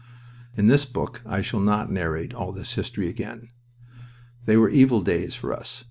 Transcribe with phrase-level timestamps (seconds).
[0.57, 3.49] In this book I need not narrate all this history again.
[4.45, 5.79] They were evil days for us.